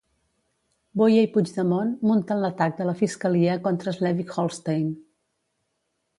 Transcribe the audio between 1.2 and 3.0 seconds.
i Puigdemont munten l'atac de la